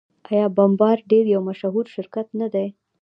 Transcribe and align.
آیا 0.29 0.47
بمبارډیر 0.57 1.23
یو 1.33 1.41
مشهور 1.49 1.85
شرکت 1.95 2.27
نه 2.39 2.47
دی؟ 2.53 2.67